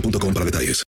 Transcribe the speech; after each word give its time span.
boostmobile.com 0.00 0.34
para 0.34 0.44
detalles. 0.46 0.84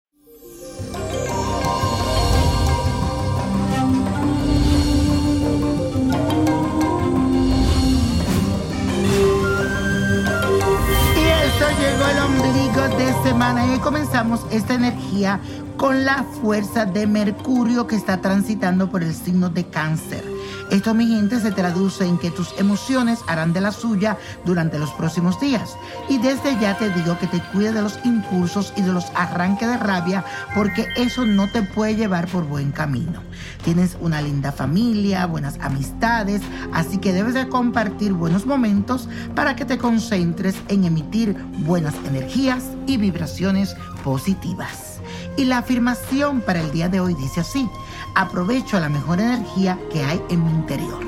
Y 11.15 11.25
eso 11.29 11.67
llegó 11.79 12.07
el 12.07 12.19
ombligo 12.19 12.97
de 12.97 13.23
semana 13.23 13.75
y 13.75 13.79
comenzamos 13.79 14.45
esta 14.51 14.73
energía 14.73 15.39
con 15.77 16.05
la 16.05 16.23
fuerza 16.41 16.85
de 16.85 17.05
Mercurio 17.05 17.85
que 17.87 17.95
está 17.95 18.19
transitando 18.19 18.89
por 18.89 19.03
el 19.03 19.13
signo 19.13 19.49
de 19.49 19.65
cáncer. 19.67 20.36
Esto, 20.69 20.93
mi 20.93 21.07
gente, 21.07 21.39
se 21.39 21.51
traduce 21.51 22.05
en 22.05 22.17
que 22.17 22.29
tus 22.29 22.53
emociones 22.57 23.19
harán 23.27 23.53
de 23.53 23.61
la 23.61 23.71
suya 23.71 24.17
durante 24.43 24.77
los 24.77 24.91
próximos 24.91 25.39
días. 25.39 25.77
Y 26.09 26.17
desde 26.17 26.59
ya 26.59 26.77
te 26.77 26.89
digo 26.89 27.17
que 27.19 27.27
te 27.27 27.41
cuides 27.53 27.73
de 27.73 27.81
los 27.81 27.97
impulsos 28.03 28.73
y 28.75 28.81
de 28.81 28.91
los 28.91 29.05
arranques 29.15 29.69
de 29.69 29.77
rabia, 29.77 30.25
porque 30.53 30.85
eso 30.97 31.25
no 31.25 31.49
te 31.49 31.61
puede 31.61 31.95
llevar 31.95 32.27
por 32.27 32.43
buen 32.43 32.71
camino. 32.71 33.21
Tienes 33.63 33.97
una 34.01 34.21
linda 34.21 34.51
familia, 34.51 35.25
buenas 35.25 35.57
amistades, 35.61 36.41
así 36.73 36.97
que 36.97 37.13
debes 37.13 37.33
de 37.33 37.47
compartir 37.47 38.11
buenos 38.11 38.45
momentos 38.45 39.07
para 39.35 39.55
que 39.55 39.63
te 39.63 39.77
concentres 39.77 40.55
en 40.67 40.83
emitir 40.83 41.37
buenas 41.59 41.95
energías 42.05 42.63
y 42.87 42.97
vibraciones 42.97 43.75
positivas. 44.03 44.99
Y 45.37 45.45
la 45.45 45.59
afirmación 45.59 46.41
para 46.41 46.61
el 46.61 46.71
día 46.71 46.89
de 46.89 46.99
hoy 46.99 47.13
dice 47.13 47.41
así, 47.41 47.69
aprovecho 48.17 48.79
la 48.79 48.89
mejor 48.89 49.19
energía 49.19 49.77
que 49.91 50.03
hay 50.03 50.19
en 50.29 50.43
mi 50.43 50.49
interior. 50.49 50.99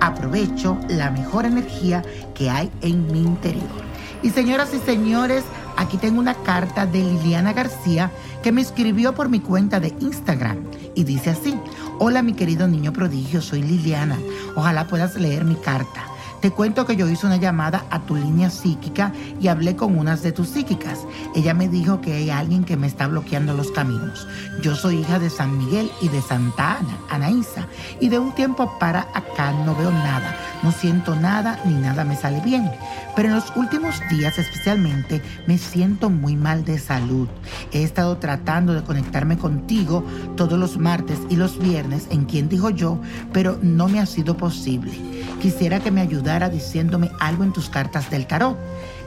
Aprovecho 0.00 0.78
la 0.88 1.10
mejor 1.10 1.44
energía 1.44 2.02
que 2.36 2.50
hay 2.50 2.70
en 2.82 3.10
mi 3.10 3.20
interior. 3.20 3.82
Y 4.22 4.30
señoras 4.30 4.72
y 4.72 4.78
señores, 4.78 5.42
aquí 5.76 5.96
tengo 5.96 6.20
una 6.20 6.34
carta 6.34 6.86
de 6.86 7.00
Liliana 7.00 7.52
García 7.52 8.12
que 8.44 8.52
me 8.52 8.60
escribió 8.60 9.12
por 9.12 9.28
mi 9.28 9.40
cuenta 9.40 9.80
de 9.80 9.92
Instagram 9.98 10.58
y 10.94 11.02
dice 11.02 11.30
así, 11.30 11.58
hola 11.98 12.22
mi 12.22 12.34
querido 12.34 12.68
niño 12.68 12.92
prodigio, 12.92 13.42
soy 13.42 13.62
Liliana, 13.62 14.16
ojalá 14.54 14.86
puedas 14.86 15.16
leer 15.16 15.44
mi 15.44 15.56
carta. 15.56 16.11
Te 16.42 16.50
cuento 16.50 16.84
que 16.86 16.96
yo 16.96 17.08
hice 17.08 17.24
una 17.24 17.36
llamada 17.36 17.84
a 17.88 18.00
tu 18.00 18.16
línea 18.16 18.50
psíquica 18.50 19.12
y 19.40 19.46
hablé 19.46 19.76
con 19.76 19.96
unas 19.96 20.24
de 20.24 20.32
tus 20.32 20.48
psíquicas. 20.48 20.98
Ella 21.36 21.54
me 21.54 21.68
dijo 21.68 22.00
que 22.00 22.14
hay 22.14 22.30
alguien 22.30 22.64
que 22.64 22.76
me 22.76 22.88
está 22.88 23.06
bloqueando 23.06 23.54
los 23.54 23.70
caminos. 23.70 24.26
Yo 24.60 24.74
soy 24.74 24.96
hija 24.96 25.20
de 25.20 25.30
San 25.30 25.56
Miguel 25.56 25.88
y 26.00 26.08
de 26.08 26.20
Santa 26.20 26.78
Ana, 26.78 26.98
Anaísa, 27.10 27.68
y 28.00 28.08
de 28.08 28.18
un 28.18 28.34
tiempo 28.34 28.76
para 28.80 29.02
acá 29.14 29.52
no 29.64 29.76
veo 29.76 29.92
nada, 29.92 30.34
no 30.64 30.72
siento 30.72 31.14
nada 31.14 31.60
ni 31.64 31.74
nada 31.74 32.02
me 32.02 32.16
sale 32.16 32.40
bien. 32.40 32.68
Pero 33.14 33.28
en 33.28 33.36
los 33.36 33.54
últimos 33.54 33.94
días 34.10 34.36
especialmente 34.36 35.22
me 35.46 35.58
siento 35.58 36.10
muy 36.10 36.34
mal 36.34 36.64
de 36.64 36.80
salud. 36.80 37.28
He 37.70 37.84
estado 37.84 38.18
tratando 38.18 38.74
de 38.74 38.82
conectarme 38.82 39.38
contigo 39.38 40.04
todos 40.36 40.58
los 40.58 40.76
martes 40.76 41.20
y 41.28 41.36
los 41.36 41.56
viernes 41.60 42.08
en 42.10 42.24
quien 42.24 42.48
dijo 42.48 42.70
yo, 42.70 42.98
pero 43.32 43.60
no 43.62 43.86
me 43.86 44.00
ha 44.00 44.06
sido 44.06 44.36
posible. 44.36 44.92
Quisiera 45.40 45.80
que 45.80 45.90
me 45.90 46.00
ayudara 46.32 46.48
diciéndome 46.48 47.10
algo 47.20 47.44
en 47.44 47.52
tus 47.52 47.68
cartas 47.68 48.10
del 48.10 48.26
tarot. 48.26 48.56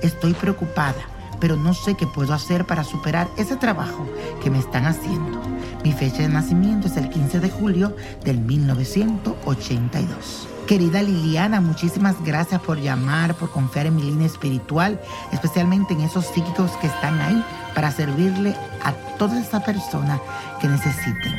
Estoy 0.04 0.34
preocupada, 0.34 0.94
pero 1.40 1.56
no 1.56 1.74
sé 1.74 1.96
qué 1.96 2.06
puedo 2.06 2.34
hacer 2.34 2.66
para 2.66 2.84
superar 2.84 3.28
ese 3.38 3.56
trabajo 3.56 4.08
que 4.44 4.52
me 4.52 4.60
están 4.60 4.86
haciendo. 4.86 5.42
Mi 5.84 5.92
fecha 5.92 6.22
de 6.22 6.30
nacimiento 6.30 6.88
es 6.88 6.98
el 6.98 7.10
15 7.10 7.40
de 7.40 7.50
julio 7.50 7.96
del 8.24 8.38
1982. 8.40 10.50
Querida 10.68 11.02
Liliana, 11.02 11.62
muchísimas 11.62 12.24
gracias 12.24 12.62
por 12.62 12.80
llamar, 12.80 13.34
por 13.36 13.50
confiar 13.52 13.88
en 13.88 13.96
mi 13.96 14.04
línea 14.04 14.28
espiritual, 14.28 15.00
especialmente 15.32 15.94
en 15.94 16.02
esos 16.02 16.26
psíquicos 16.26 16.72
que 16.82 16.88
están 16.88 17.22
ahí 17.22 17.44
para 17.76 17.92
servirle 17.92 18.56
a 18.84 18.94
toda 19.20 19.40
esa 19.40 19.60
persona 19.60 20.20
que 20.60 20.68
necesiten. 20.68 21.34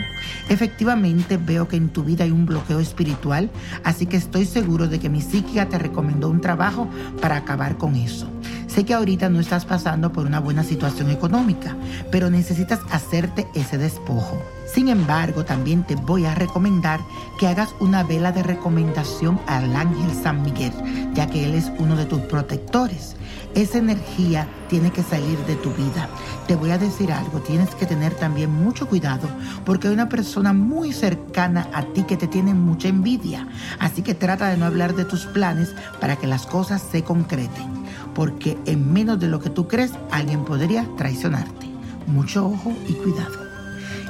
Efectivamente, 0.49 1.39
veo 1.39 1.67
que 1.67 1.77
en 1.77 1.89
tu 1.89 2.05
vida 2.05 2.25
hay 2.25 2.31
un 2.31 2.47
bloqueo 2.47 2.79
espiritual, 2.79 3.51
así 3.83 4.07
que 4.07 4.17
estoy 4.17 4.45
seguro 4.45 4.87
de 4.87 5.01
que 5.01 5.09
mi 5.09 5.21
psíquica 5.21 5.69
te 5.69 5.79
recomendó 5.79 6.29
un 6.29 6.41
trabajo 6.41 6.89
para 7.21 7.39
acabar 7.39 7.77
con 7.79 7.97
eso. 7.97 8.29
Sé 8.77 8.85
que 8.85 8.93
ahorita 8.93 9.31
no 9.31 9.41
estás 9.41 9.65
pasando 9.65 10.13
por 10.13 10.27
una 10.27 10.39
buena 10.39 10.63
situación 10.63 11.09
económica, 11.09 11.75
pero 12.11 12.29
necesitas 12.29 12.81
hacerte 12.91 13.49
ese 13.55 13.79
despojo. 13.79 14.39
Sin 14.67 14.89
embargo, 14.89 15.47
también 15.47 15.83
te 15.85 15.95
voy 15.95 16.27
a 16.27 16.35
recomendar 16.35 17.01
que 17.41 17.47
hagas 17.47 17.75
una 17.81 18.03
vela 18.03 18.33
de 18.33 18.43
recomendación 18.43 19.41
al 19.47 19.75
ángel 19.75 20.13
San 20.23 20.43
Miguel, 20.43 20.75
ya 21.15 21.27
que 21.27 21.47
él 21.47 21.55
es 21.55 21.73
uno 21.79 21.97
de 21.97 22.05
tus 22.05 22.21
protectores. 22.21 23.17
Esa 23.55 23.79
energía 23.79 24.47
tiene 24.69 24.91
que 24.91 25.03
salir 25.03 25.39
de 25.47 25.57
tu 25.57 25.71
vida. 25.71 26.11
Te 26.47 26.55
voy 26.55 26.71
a 26.71 26.77
decir 26.77 27.11
algo, 27.13 27.41
tienes 27.41 27.75
que 27.77 27.87
tener 27.87 28.13
también 28.13 28.53
mucho 28.53 28.87
cuidado 28.87 29.27
porque 29.65 29.89
hay 29.89 29.95
una 29.95 30.11
persona 30.11 30.53
muy 30.53 30.93
cercana 30.93 31.67
a 31.73 31.83
ti 31.83 32.03
que 32.03 32.19
te 32.19 32.27
tiene 32.27 32.53
mucha 32.53 32.89
envidia. 32.89 33.49
Así 33.79 34.03
que 34.03 34.15
trata 34.15 34.51
de 34.51 34.59
no 34.59 34.67
hablar 34.67 34.95
de 34.95 35.07
tus 35.07 35.25
planes 35.25 35.75
para 35.99 36.17
que 36.17 36.27
las 36.27 36.45
cosas 36.45 36.83
se 36.83 37.03
concreten. 37.03 37.86
Porque 38.17 38.59
en 38.67 38.93
menos 38.93 39.21
de 39.21 39.29
lo 39.29 39.39
que 39.39 39.51
tú 39.51 39.69
crees, 39.69 39.93
alguien 40.11 40.45
podría 40.45 40.89
traicionarte. 40.97 41.67
Mucho 42.09 42.47
ojo 42.47 42.73
y 42.89 42.95
cuidado. 42.95 43.47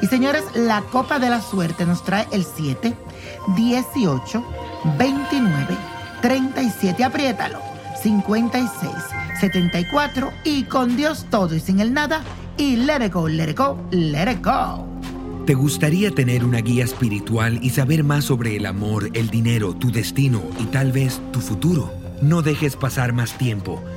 Y 0.00 0.06
señores, 0.06 0.44
la 0.55 0.81
copa 0.81 1.19
de 1.19 1.29
la 1.29 1.43
suerte 1.43 1.85
nos 1.85 2.05
trae 2.05 2.26
el 2.31 2.44
7, 2.44 2.94
18, 3.56 4.44
29, 4.99 5.76
37, 6.23 7.05
apriétalo, 7.05 7.58
56, 8.03 8.91
74 9.41 10.31
y 10.44 10.64
con 10.64 10.97
Dios 10.97 11.26
todo 11.31 11.55
y 11.55 11.61
sin 11.61 11.81
el 11.81 11.93
nada 11.93 12.23
y 12.56 12.76
let 12.76 13.05
it 13.05 13.12
go, 13.12 13.29
let 13.29 13.50
it 13.50 13.58
go, 13.58 13.79
let 13.91 14.31
it 14.31 14.44
go. 14.44 14.87
¿Te 15.47 15.55
gustaría 15.55 16.11
tener 16.11 16.44
una 16.44 16.58
guía 16.58 16.85
espiritual 16.85 17.61
y 17.62 17.70
saber 17.70 18.03
más 18.03 18.25
sobre 18.25 18.56
el 18.56 18.67
amor, 18.67 19.11
el 19.14 19.31
dinero, 19.31 19.75
tu 19.75 19.93
destino 19.93 20.43
y 20.58 20.64
tal 20.64 20.91
vez 20.91 21.20
tu 21.32 21.41
futuro? 21.41 21.93
No 22.20 22.43
dejes 22.43 22.75
pasar 22.76 23.12
más 23.12 23.38
tiempo. 23.38 23.82